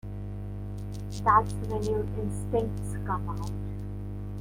[1.23, 3.51] That's when your instincts come out.